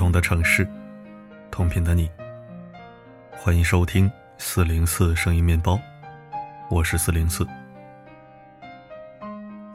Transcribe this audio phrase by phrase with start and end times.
[0.00, 0.66] 同的城市，
[1.50, 2.10] 同频的你。
[3.36, 5.78] 欢迎收听四零四声音面包，
[6.70, 7.46] 我是四零四。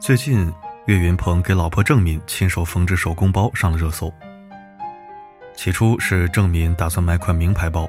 [0.00, 0.52] 最近，
[0.86, 4.12] 岳云鹏给老婆郑敏亲手缝制手工包上了热搜。
[5.54, 7.88] 起初是郑敏打算买款名牌包，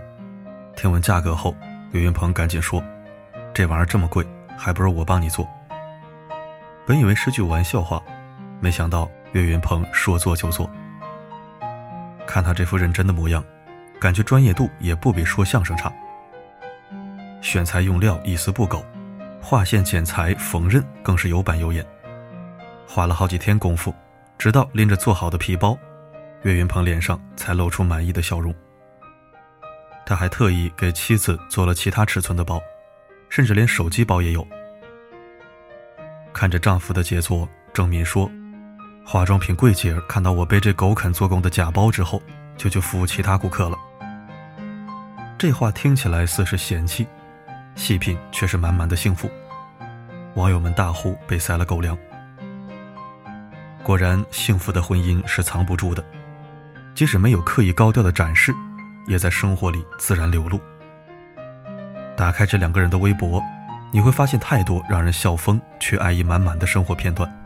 [0.76, 1.56] 听闻价格后，
[1.92, 2.80] 岳云鹏赶紧说
[3.52, 4.24] ：“这玩意儿这么贵，
[4.56, 5.50] 还不如我帮你做。”
[6.86, 8.00] 本以为是句玩笑话，
[8.60, 10.70] 没想到岳云鹏说做就做。
[12.28, 13.44] 看他这副认真的模样，
[14.00, 15.92] 感觉专业度也不比说相声差。
[17.42, 18.86] 选材用料一丝不苟，
[19.42, 21.86] 画线剪裁缝纫更是有板有眼。
[22.86, 23.94] 花了好几天功夫，
[24.38, 25.78] 直到拎着做好的皮包，
[26.44, 28.54] 岳云鹏脸上才露出满意的笑容。
[30.06, 32.62] 他还特意给妻子做了其他尺寸的包，
[33.30, 34.46] 甚至连手机包也有。
[36.34, 38.32] 看着丈夫的杰作，郑敏说
[39.10, 42.22] ：“化妆品柜姐看到我背这狗啃做工的假包之后，
[42.58, 43.78] 就去服务其他顾客了。”
[45.40, 47.08] 这话听起来似是嫌弃，
[47.74, 49.32] 细品却是满满的幸福。
[50.34, 51.98] 网友们大呼被塞了狗粮。
[53.82, 56.04] 果然，幸福的婚姻是藏不住的，
[56.94, 58.54] 即使没有刻意高调的展示，
[59.08, 60.60] 也在生活里自然流露。
[62.18, 63.42] 打开这两个人的微博。
[63.90, 67.37] 你会发现太多让人笑疯却爱意满满的生活片段。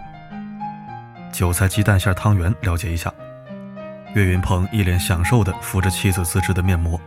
[1.31, 3.11] 韭菜鸡蛋馅汤圆，了解一下。
[4.13, 6.99] 岳云鹏一脸享受地敷着妻子自制的面膜，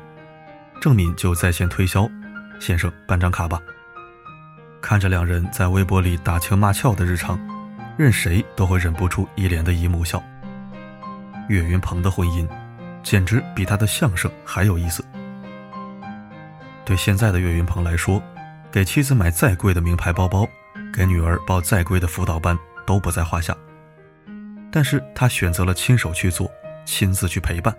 [0.80, 2.08] 郑敏就在线推销
[2.58, 3.60] ：“先生，办张卡吧。”
[4.80, 7.38] 看着两人在微博里打情骂俏的日常，
[7.96, 10.22] 任谁都会忍不住一脸的姨母笑。
[11.48, 12.48] 岳云鹏的婚姻，
[13.02, 15.04] 简直比他的相声还有意思。
[16.86, 18.22] 对现在的岳云鹏来说，
[18.72, 20.48] 给妻子买再贵的名牌包包，
[20.92, 23.54] 给女儿报再贵的辅导班都不在话下。
[24.74, 26.50] 但是他选择了亲手去做，
[26.84, 27.72] 亲自去陪伴，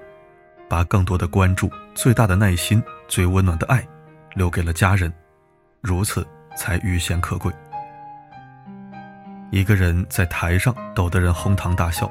[0.69, 3.85] 把更多的关注、最大的耐心、最温暖的爱，
[4.33, 5.11] 留给了家人，
[5.81, 7.51] 如此才愈显可贵。
[9.51, 12.09] 一个人在台上逗得人哄堂大笑，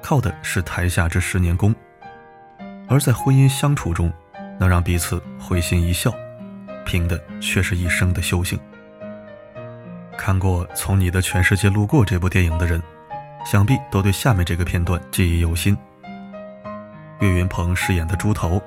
[0.00, 1.74] 靠的是台下这十年功；
[2.88, 4.10] 而在婚姻相处中，
[4.58, 6.10] 能让彼此会心一笑。
[6.86, 8.58] 凭的却是一生的修行。
[10.16, 12.82] 看过《从你的全世界路过》这部电影的人，
[13.50, 15.74] 想必都对下面这个片段记忆犹新。
[17.20, 18.62] 岳云鹏饰演的猪头，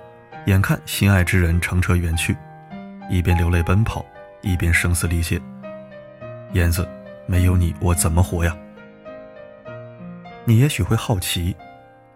[0.47, 2.35] 眼看心爱之人乘车远去，
[3.07, 4.03] 一边流泪奔跑，
[4.41, 5.39] 一边声嘶力竭
[6.53, 6.89] ：“燕子，
[7.27, 8.57] 没有你我怎么活呀？”
[10.45, 11.55] 你也许会好奇，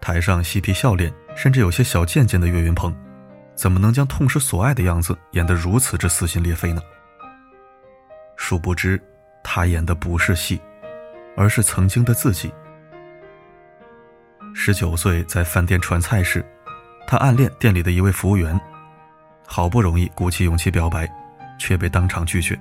[0.00, 2.92] 台上嬉皮笑脸，甚至有些小贱贱的岳云鹏。
[3.54, 6.82] 怎么能将痛失所爱的样子演得如此之撕心裂肺呢？
[8.36, 9.00] 殊不知，
[9.44, 10.60] 他演的不是戏，
[11.36, 12.52] 而是曾经的自己。
[14.54, 16.44] 十九岁在饭店传菜时，
[17.06, 18.58] 他暗恋店里的一位服务员，
[19.46, 21.08] 好不容易鼓起勇气表白，
[21.58, 22.58] 却被当场拒绝。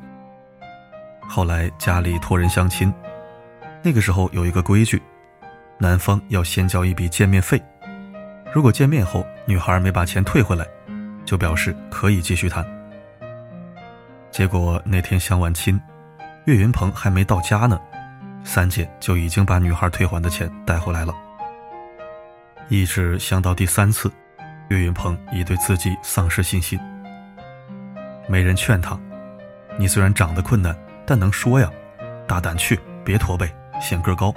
[1.27, 2.93] 后来家里托人相亲，
[3.81, 5.01] 那个时候有一个规矩，
[5.79, 7.59] 男方要先交一笔见面费，
[8.53, 10.65] 如果见面后女孩没把钱退回来。
[11.25, 12.63] 就表示可以继续谈。
[14.29, 15.81] 结果那天相完亲，
[16.45, 17.81] 岳云鹏还没到家呢，
[18.45, 21.13] 三姐就已经把女孩退还的钱带回来了。
[22.69, 24.09] 一直相到第三次，
[24.69, 26.79] 岳云鹏已对自己丧失信心。
[28.29, 28.97] 没人劝他
[29.78, 31.69] ：“你虽然长得困难，但能说呀，
[32.28, 33.51] 大胆去，别驼背，
[33.81, 34.34] 显个高。”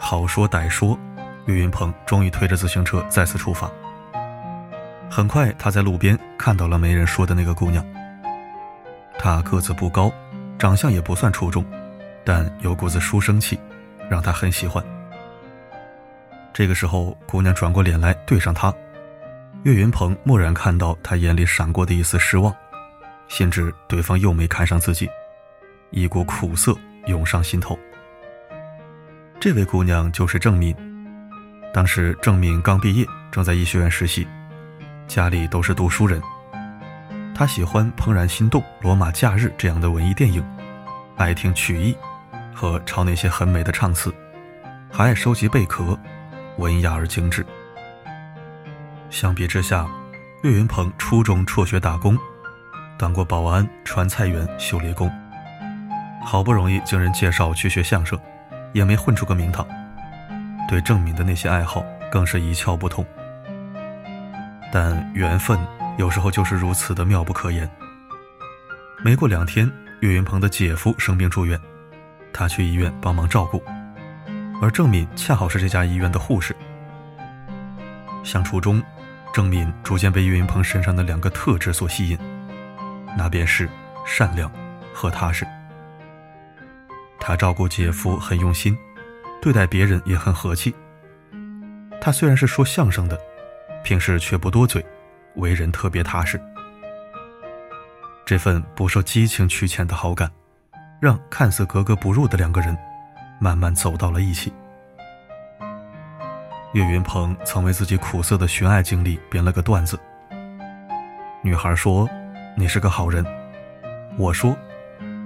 [0.00, 0.98] 好说歹说，
[1.46, 3.70] 岳云鹏终于推着自行车再次出发。
[5.10, 7.86] 很快，他在路边看到了没人说的那个姑娘。
[9.18, 10.10] 她个子不高，
[10.58, 11.64] 长相也不算出众，
[12.24, 13.58] 但有股子书生气，
[14.08, 14.82] 让他很喜欢。
[16.52, 18.72] 这个时候，姑娘转过脸来对上他，
[19.64, 22.54] 岳云鹏蓦然看到她眼里闪过的一丝失望，
[23.28, 25.08] 心知对方又没看上自己，
[25.90, 26.76] 一股苦涩
[27.06, 27.78] 涌上心头。
[29.40, 30.76] 这位姑娘就是郑敏，
[31.72, 34.26] 当时郑敏刚毕业，正在医学院实习。
[35.08, 36.22] 家里都是读书人，
[37.34, 40.44] 她喜欢《怦然心动》《罗马假日》这样的文艺电影，
[41.16, 41.96] 爱听曲艺
[42.54, 44.12] 和抄那些很美的唱词，
[44.90, 45.98] 还爱收集贝壳，
[46.58, 47.44] 文雅而精致。
[49.10, 49.86] 相比之下，
[50.42, 52.16] 岳云鹏初中辍学打工，
[52.98, 55.10] 当过保安、传菜员、修理工，
[56.24, 58.18] 好不容易经人介绍去学相声，
[58.72, 59.66] 也没混出个名堂。
[60.68, 63.04] 对郑敏的那些爱好更是一窍不通。
[64.72, 65.58] 但缘分
[65.98, 67.68] 有时候就是如此的妙不可言。
[69.04, 69.70] 没过两天，
[70.00, 71.60] 岳云鹏的姐夫生病住院，
[72.32, 73.62] 他去医院帮忙照顾，
[74.60, 76.54] 而郑敏恰好是这家医院的护士。
[78.24, 78.82] 相处中，
[79.32, 82.18] 郑敏逐渐被岳云鹏身上的两个特质所吸引，
[83.16, 83.68] 那便是
[84.06, 84.50] 善良
[84.94, 85.46] 和踏实。
[87.18, 88.76] 他照顾姐夫很用心，
[89.40, 90.74] 对待别人也很和气。
[92.00, 93.18] 他虽然是说相声的，
[93.84, 94.84] 平时却不多嘴，
[95.36, 96.40] 为人特别踏实。
[98.24, 100.30] 这份不受激情驱遣的好感，
[101.02, 102.78] 让看似格格不入的两个人，
[103.40, 104.52] 慢慢走到了一起。
[106.74, 109.98] 岳云鹏曾为自己苦涩的寻爱经历编了个段子。
[111.42, 112.08] 女孩说
[112.54, 113.26] ：“你是个好人。”
[114.16, 114.56] 我说：“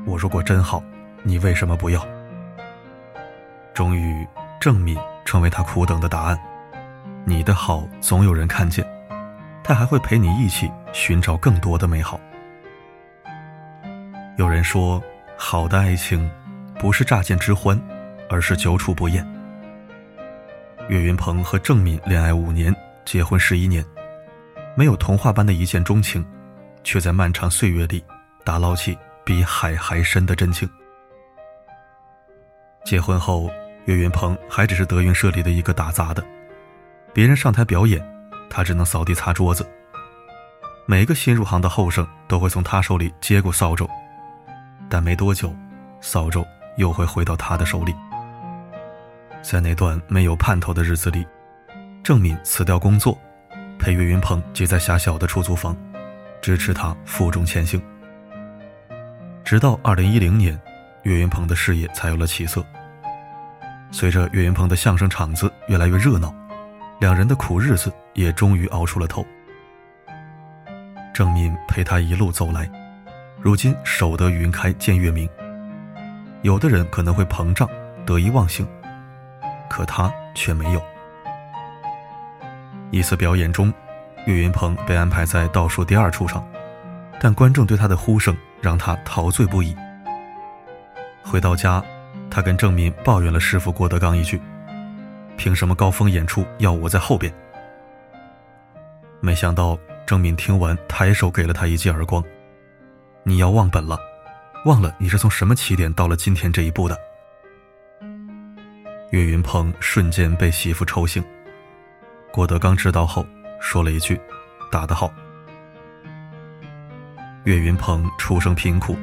[0.09, 0.83] 我如果真好，
[1.23, 2.03] 你为什么不要？”
[3.75, 4.27] 终于，
[4.59, 6.39] 郑敏成为他苦等的答案。
[7.27, 8.83] 你的好总有人看见，
[9.63, 12.19] 他还会陪你一起寻找更多的美好。
[14.39, 15.03] 有人说，
[15.39, 16.29] 好的爱情，
[16.79, 17.81] 不是乍见之欢，
[18.29, 19.27] 而是久处不厌。
[20.89, 22.75] 岳云鹏和郑敏恋爱五年，
[23.05, 23.85] 结婚十一年，
[24.75, 26.25] 没有童话般的一见钟情，
[26.83, 28.03] 却在漫长岁月里
[28.45, 30.69] 打捞起比海还深的真情。
[32.85, 33.51] 结婚后，
[33.85, 36.25] 岳云鹏还只是德云社里的一个打杂的，
[37.13, 38.03] 别人上台表演，
[38.49, 39.69] 他只能扫地擦桌子。
[40.87, 43.89] 每个新入行的后生都会从他手里接过扫帚，
[44.89, 45.55] 但没多久，
[46.01, 46.45] 扫帚
[46.77, 47.95] 又会回到他的手里。
[49.43, 51.27] 在那段没有盼头的日子里，
[52.03, 53.17] 郑敏辞掉工作，
[53.79, 55.77] 陪岳云鹏挤在狭小的出租房，
[56.41, 57.81] 支持他负重前行。
[59.45, 60.59] 直到二零一零年，
[61.05, 62.65] 岳云鹏的事业才有了起色。
[63.93, 66.35] 随着岳云鹏的相声场子越来越热闹，
[66.99, 69.25] 两人的苦日子也终于熬出了头。
[71.15, 72.69] 郑敏陪他一路走来，
[73.47, 75.31] 如今守得云开见月明。
[76.43, 77.71] 有的人可能会膨胀，
[78.05, 78.67] 得意忘形。
[79.71, 80.83] 可他却没有。
[82.91, 83.73] 一次表演中，
[84.27, 86.45] 岳云鹏被安排在倒数第二出场，
[87.21, 89.77] 但观众对他的呼声让他陶醉不已。
[91.23, 91.81] 回到家，
[92.29, 94.41] 他跟郑敏抱怨了师傅郭德纲一句
[95.39, 97.33] ：“凭什么高峰演出要我在后边？”
[99.23, 102.21] 没想到郑敏听完，抬手给了他一记耳光
[103.29, 103.99] ：“你要忘本了，
[104.67, 106.97] 忘了你是从什么起点到了今天这一步的。”
[109.11, 111.25] 岳云鹏瞬间被媳妇抽醒。
[112.33, 113.27] 郭德纲知道后
[113.61, 114.21] 说了一句
[114.71, 115.13] ：“打得好。”
[117.43, 118.97] 岳云鹏出生贫苦，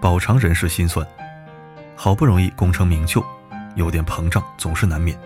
[0.00, 1.06] 饱尝人世辛酸，
[1.94, 3.24] 好不容易功成名就，
[3.76, 5.16] 有点膨胀总是难免。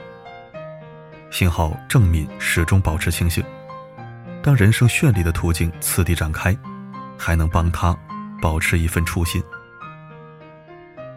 [1.30, 3.42] 幸好郑敏始终保持清醒，
[4.42, 6.54] 当人生绚丽的途径次第展开，
[7.16, 7.96] 还能帮他
[8.42, 9.42] 保持一份初心。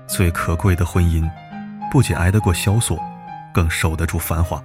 [0.08, 1.30] 最可贵的婚姻。
[1.92, 3.02] 不仅挨得过萧索，
[3.54, 4.62] 更守得住繁华。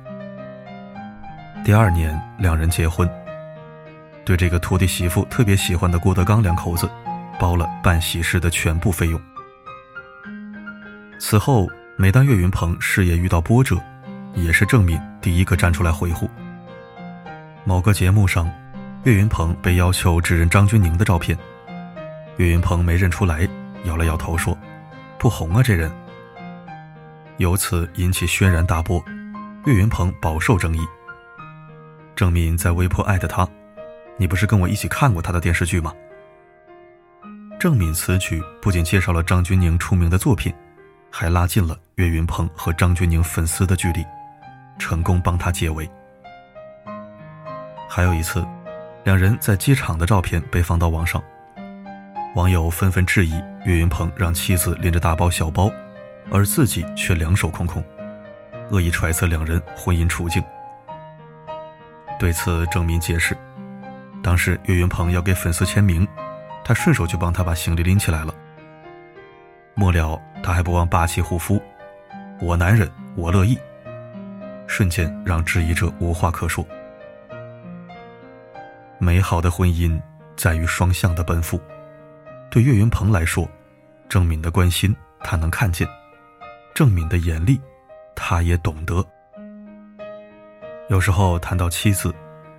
[1.62, 3.09] 第二年，两人结婚，
[4.25, 6.91] 对这个徒弟媳妇特别喜欢的郭德纲两口子，
[7.39, 9.21] 包了办喜事的全部费用。
[11.21, 13.81] 此后，每当岳云鹏事业遇到波折，
[14.35, 16.29] 也是郑敏第一个站出来维护。
[17.62, 18.50] 某个节目上，
[19.05, 21.38] 岳云鹏被要求指认张钧甯的照片，
[22.40, 23.47] 岳云鹏没认出来，
[23.85, 24.56] 摇了摇头说
[25.20, 25.92] ：“不红啊，这人。”
[27.37, 29.04] 由此引起轩然大波，
[29.66, 30.80] 岳云鹏饱受争议。
[32.16, 33.47] 郑敏在微博艾特他
[34.16, 35.92] ：“你不是跟我一起看过他的电视剧吗？”
[37.61, 40.50] 郑敏此举不仅介绍了张钧甯出名的作品，
[41.11, 44.02] 还拉近了岳云鹏和张钧甯粉丝的距离，
[44.78, 45.87] 成功帮他解围。
[47.87, 48.42] 还有一次，
[49.04, 51.23] 两人在机场的照片被放到网上，
[52.35, 53.33] 网友纷纷质疑
[53.65, 55.71] 岳云鹏让妻子拎着大包小包。
[56.33, 57.83] 而自己却两手空空，
[58.71, 60.41] 恶意揣测两人婚姻处境。
[62.21, 63.37] 对此，郑敏解释，
[64.23, 66.07] 当时岳云鹏要给粉丝签名，
[66.65, 68.33] 他顺手就帮他把行李拎起来了。
[69.75, 71.61] 末了，他还不忘霸气护肤
[72.41, 73.59] ：“我男人，我乐意。”
[74.69, 76.65] 瞬间让质疑者无话可说。
[78.99, 80.01] 美好的婚姻
[80.37, 81.61] 在于双向的奔赴。
[82.50, 83.49] 对岳云鹏来说，
[84.09, 85.87] 郑敏的关心他能看见。
[86.75, 87.61] 郑敏的严厉，
[88.14, 89.04] 他也懂得。
[90.88, 92.12] 有时候谈到妻子，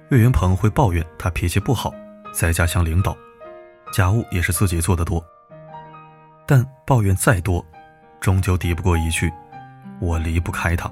[0.09, 1.93] 岳云鹏会抱怨她脾气不好，
[2.33, 3.17] 在家像领导，
[3.91, 5.21] 家务也是自己做的多。
[6.45, 7.65] 但抱怨再多，
[8.19, 9.31] 终究抵不过一句
[9.99, 10.89] “我离不开她”。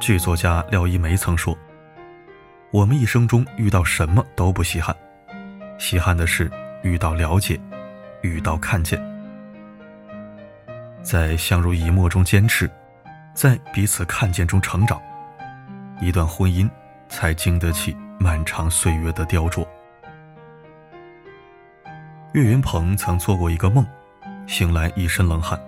[0.00, 1.56] 剧作家廖一梅曾说
[2.72, 4.96] ：“我们一生中遇到什么都不稀罕，
[5.78, 6.50] 稀罕的是
[6.82, 7.60] 遇到了解，
[8.22, 9.00] 遇到看见。”
[11.02, 12.70] 在相濡以沫中坚持，
[13.34, 15.00] 在彼此看见中成长，
[16.00, 16.68] 一段婚姻
[17.08, 19.66] 才经得起漫长岁月的雕琢。
[22.32, 23.86] 岳云鹏曾做过一个梦，
[24.46, 25.60] 醒来一身冷汗，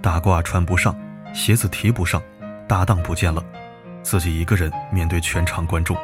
[0.00, 0.98] 大褂穿不上，
[1.34, 2.20] 鞋子提不上，
[2.66, 3.44] 搭档不见了，
[4.02, 5.96] 自己一个人面对全场观众。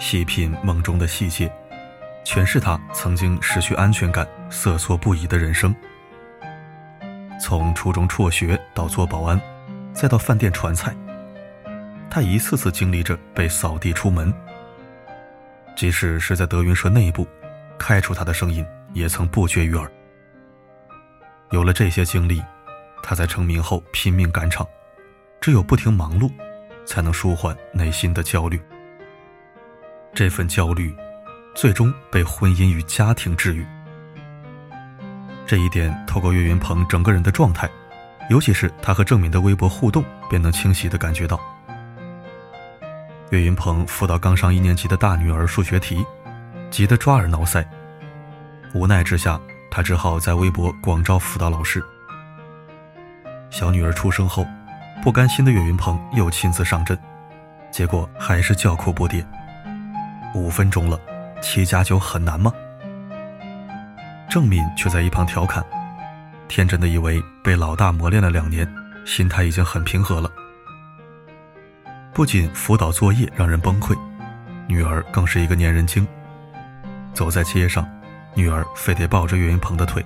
[0.00, 1.48] 细品梦中的细节，
[2.24, 5.72] 全是他曾经失去安全感、瑟缩不已的人生。
[7.40, 9.40] 从初中辍学到做保安，
[9.92, 10.92] 再到饭店传菜，
[12.10, 14.34] 他一次次经历着被扫地出门。
[15.76, 17.24] 即使是在德云社内部。
[17.78, 19.90] 开除他的声音也曾不绝于耳。
[21.50, 22.42] 有了这些经历，
[23.02, 24.66] 他在成名后拼命赶场，
[25.40, 26.30] 只有不停忙碌，
[26.84, 28.60] 才能舒缓内心的焦虑。
[30.20, 30.94] 这份焦虑，
[31.54, 33.66] 最终被婚姻与家庭治愈。
[35.46, 37.66] 这一点，透过岳云鹏整个人的状态，
[38.28, 41.40] 尤其是他和郑敏的微博互动，便能清晰的感觉到。
[43.30, 46.04] 岳云鹏辅导刚上一年级的大女儿数学题。
[46.70, 47.64] 急得抓耳挠腮，
[48.74, 51.82] 无奈之下，他只好在微博广招辅导老师。
[53.48, 54.46] 小女儿出生后，
[55.02, 56.98] 不甘心的岳云鹏又亲自上阵，
[57.70, 59.24] 结果还是叫苦不迭。
[60.34, 60.98] 五分钟了，
[61.42, 62.52] 七加九很难吗？
[64.28, 65.64] 郑敏却在一旁调侃，
[66.46, 68.68] 天真的以为被老大磨练了两年，
[69.04, 70.30] 心态已经很平和了。
[72.12, 73.96] 不仅辅导作业让人崩溃，
[74.68, 76.06] 女儿更是一个粘人精。
[77.12, 77.88] 走在街上，
[78.34, 80.04] 女儿非得抱着岳云鹏的腿。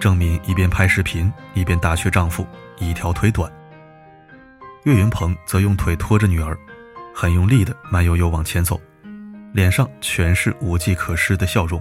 [0.00, 2.44] 郑敏一边拍视频，一边打趣丈夫
[2.78, 3.50] 一条腿短。
[4.84, 6.56] 岳云鹏则用腿拖着女儿，
[7.18, 8.78] 很用力的慢悠悠往前走，
[9.54, 11.80] 脸上全是无计可施的笑容。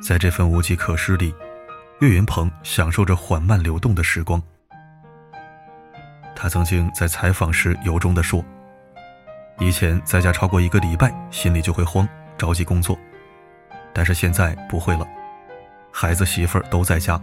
[0.00, 1.34] 在这份无计可施里，
[2.00, 4.40] 岳云鹏享受着缓慢流动的时光。
[6.36, 8.44] 他曾经在采访时由衷地说。
[9.58, 12.08] 以前在家超过一个礼拜，心里就会慌，
[12.38, 12.96] 着急工作。
[13.92, 15.04] 但是现在不会了，
[15.90, 17.20] 孩子媳妇儿都在家，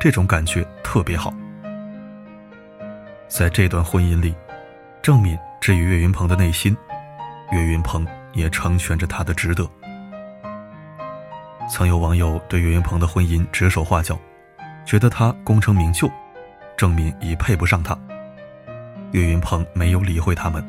[0.00, 1.32] 这种感觉特别好。
[3.28, 4.34] 在这段婚姻里，
[5.02, 6.76] 郑敏至于岳云鹏的内心，
[7.50, 9.68] 岳云鹏也成全着他的值得。
[11.68, 14.16] 曾有网友对岳云鹏的婚姻指手画脚，
[14.86, 16.08] 觉得他功成名就，
[16.76, 17.98] 郑敏已配不上他。
[19.10, 20.64] 岳云鹏没有理会他们。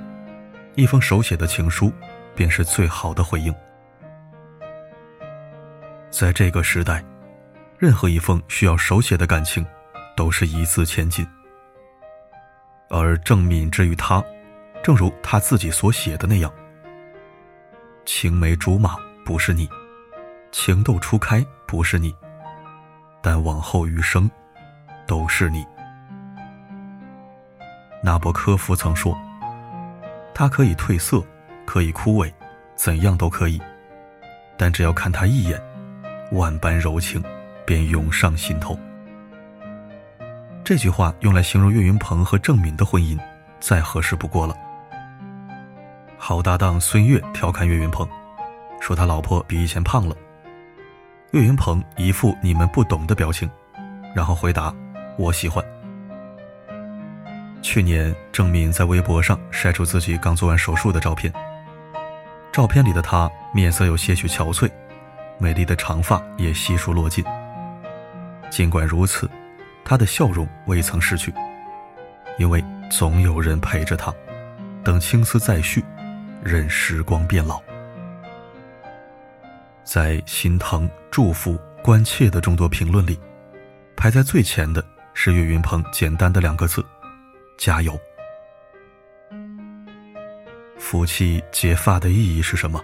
[0.73, 1.93] 一封手写的情书，
[2.33, 3.53] 便是最好的回应。
[6.09, 7.03] 在这个时代，
[7.77, 9.63] 任何一封需要手写的感情，
[10.15, 11.23] 都是一字千金。
[12.95, 14.23] 而郑敏之于他，
[14.83, 16.53] 正如他自己所写的那样
[18.05, 18.95] ：“青梅竹马
[19.25, 19.67] 不是你，
[20.51, 22.13] 情窦初开不是你，
[23.19, 24.29] 但往后余生，
[25.07, 25.65] 都是你。”
[28.03, 29.17] 纳博科夫曾说。
[30.35, 31.23] 他可以褪色，
[31.65, 32.31] 可以枯萎，
[32.75, 33.59] 怎样都可以，
[34.55, 35.59] 但只要看他一眼，
[36.31, 37.23] 万般柔情
[37.65, 38.77] 便涌上心头。
[40.65, 43.19] 这句话用来形容岳云鹏和郑敏的婚姻，
[43.59, 44.55] 再合适不过了。
[46.17, 48.07] 好搭档孙越调侃岳云鹏，
[48.79, 50.15] 说他老婆比以前胖了。
[51.31, 53.49] 岳云鹏一副你们不懂的表情，
[54.15, 54.73] 然后回答
[55.19, 55.61] ：“我喜欢。”
[57.61, 61.33] 去年，郑敏在微博上晒出自己刚做完手术的照片。
[62.53, 64.71] 照片里的她面色有些许憔悴，
[65.37, 67.25] 美丽的长发也悉数落尽。
[68.49, 69.29] 尽管如此，
[69.85, 71.33] 他的笑容未曾失去，
[72.37, 74.13] 因为总有人陪着他，
[74.83, 75.83] 等青丝再续，
[76.43, 77.61] 任时光变老。
[79.83, 83.19] 在心疼、祝福、关切的众多评论里，
[83.95, 86.83] 排在最前的是岳云鹏简单的两个字。
[87.57, 87.99] 加油！
[90.79, 92.83] 夫妻结发的意义是什么？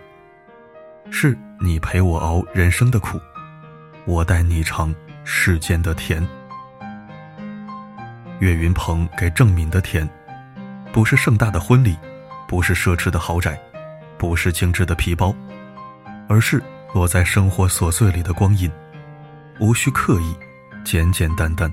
[1.10, 3.20] 是你陪我熬人生的苦，
[4.06, 6.26] 我带你尝世间的甜。
[8.40, 10.08] 岳云鹏给郑敏的甜，
[10.92, 11.98] 不是盛大的婚礼，
[12.48, 13.60] 不是奢侈的豪宅，
[14.18, 15.36] 不是精致的皮包，
[16.28, 16.62] 而是
[16.94, 18.72] 落在生活琐碎里的光阴，
[19.60, 20.36] 无需刻意，
[20.84, 21.72] 简简单单，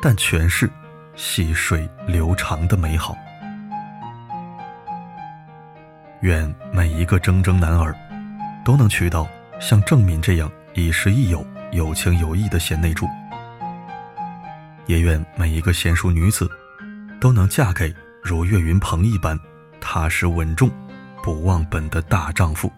[0.00, 0.70] 但全是。
[1.14, 3.14] 细水流长的美好。
[6.22, 7.94] 愿每一个铮铮男儿，
[8.64, 9.28] 都能娶到
[9.60, 13.06] 像郑敏这样亦师亦友、有情有义的贤内助。
[14.86, 16.50] 也愿每一个贤淑女子，
[17.20, 19.38] 都能嫁给如岳云鹏一般
[19.80, 20.70] 踏实稳重、
[21.22, 22.70] 不忘本的大丈夫。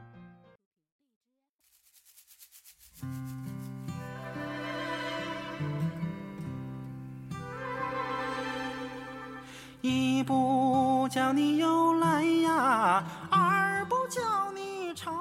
[9.81, 15.13] 一不叫你又来呀，二不叫你愁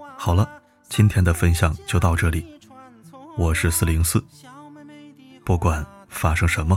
[0.00, 0.14] 啊。
[0.16, 0.48] 好了，
[0.88, 2.46] 今天的分享就到这里。
[3.36, 4.24] 我是四零四，
[5.44, 5.84] 不管
[6.18, 6.76] 发生什么，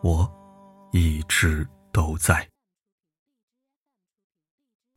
[0.00, 0.32] 我
[0.92, 2.48] 一直都在。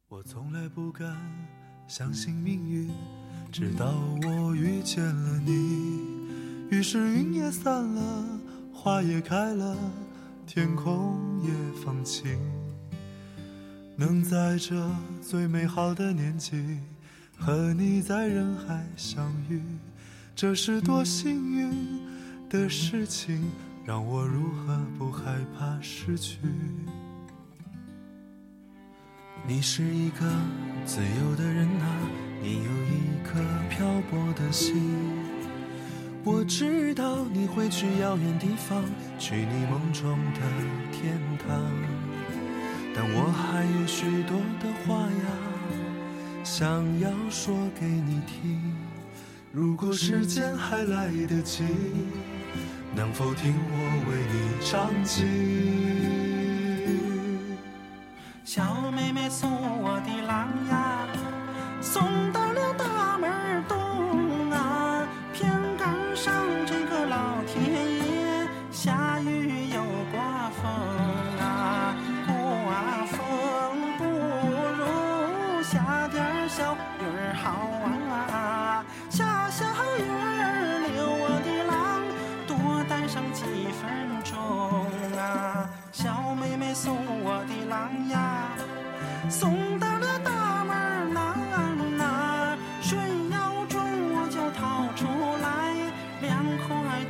[0.10, 1.18] 我从来不敢
[1.88, 2.92] 相信命运，
[3.52, 6.06] 直到我遇见了你。
[6.70, 8.40] 于是云也散了，
[8.72, 9.76] 花也开了，
[10.46, 11.52] 天空也
[11.84, 12.40] 放晴。
[13.96, 14.88] 能在这
[15.20, 16.80] 最美好的年纪
[17.36, 19.60] 和你在人海相遇，
[20.36, 22.06] 这是多幸运
[22.50, 23.51] 的事情，
[23.86, 26.38] 让我如何不害怕失去？
[29.46, 30.25] 你是一个
[30.86, 31.88] 自由的人啊，
[32.42, 33.39] 你有一颗
[33.70, 34.82] 漂泊的心。
[36.24, 38.84] 我知道你会去遥远地方，
[39.20, 40.42] 去你梦中的
[40.92, 41.62] 天堂。
[42.96, 48.74] 但我还有许多的话呀，想要说给你听。
[49.54, 51.63] 如果时间还来得及，
[52.98, 53.77] 能否听我
[54.10, 55.76] 为你唱起？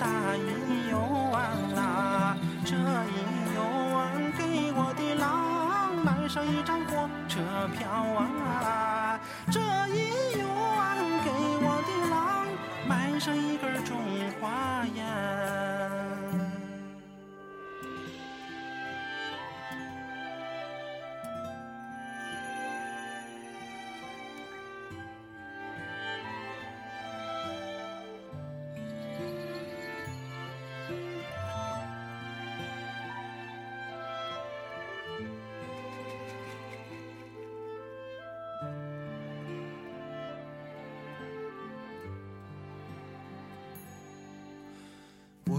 [0.08, 0.96] 块大银元
[1.76, 3.16] 呐，这一
[3.56, 3.62] 游
[3.94, 7.42] 玩给我的郎买上一张火车
[7.78, 9.20] 票啊，
[9.52, 9.60] 这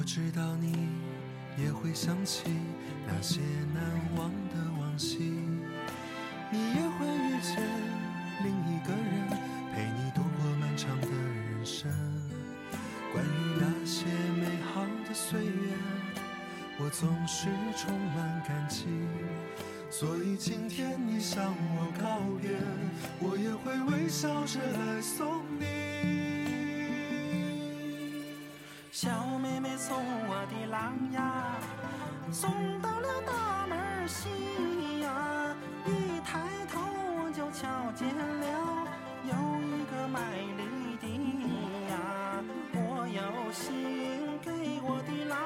[0.09, 0.89] 知道你
[1.63, 2.45] 也会想起
[3.07, 3.41] 那些
[3.75, 3.85] 难
[4.17, 5.19] 忘的往昔，
[6.51, 7.63] 你也会遇见
[8.43, 9.29] 另一个人，
[9.71, 11.93] 陪你度过漫长的人生。
[13.13, 14.07] 关于那些
[14.41, 15.77] 美好的岁月，
[16.79, 18.87] 我总是充满感激。
[19.91, 22.57] 所以今天你向我告别，
[23.21, 25.43] 我也会微笑着来送
[28.91, 29.97] 小妹妹送
[30.27, 31.55] 我的郎呀，
[32.33, 35.55] 送到了大门西呀，
[35.87, 36.41] 一抬
[36.73, 36.81] 头
[37.21, 38.89] 我就瞧见了
[39.25, 40.19] 有一个卖
[40.57, 41.07] 梨的
[41.91, 45.37] 呀，我有心给我的郎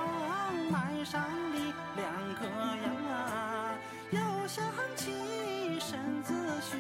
[0.70, 1.20] 买上
[1.52, 2.00] 梨两
[2.38, 2.46] 个
[2.78, 3.74] 呀，
[4.12, 6.78] 又想起身子虚，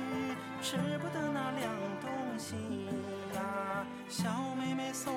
[0.62, 2.86] 吃不得那凉东西
[3.34, 5.12] 呀，小妹妹送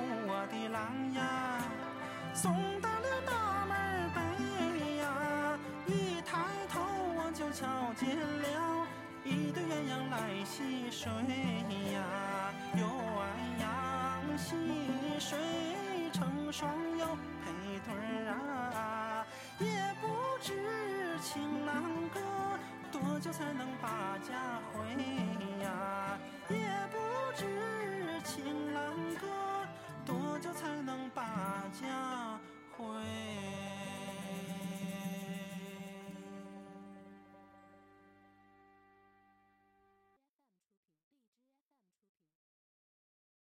[0.75, 1.23] 郎呀。
[2.33, 4.19] 送到了大门北
[4.97, 5.57] 呀，
[5.87, 6.35] 一抬
[6.67, 6.81] 头
[7.15, 8.85] 我就瞧见了
[9.23, 11.09] 一对鸳鸯来戏水
[11.93, 11.97] 呀，
[12.75, 12.83] 鸳
[13.63, 14.47] 鸯戏
[15.17, 15.39] 水
[16.11, 17.05] 成双又
[17.41, 17.87] 配对
[18.27, 18.29] 儿
[18.75, 19.25] 啊，
[19.59, 19.65] 也
[20.01, 20.03] 不
[20.41, 20.51] 知
[21.21, 21.81] 情郎
[22.13, 22.19] 哥
[22.91, 24.75] 多久才能把家回
[25.63, 26.55] 呀，也
[26.91, 26.97] 不
[27.37, 27.64] 知。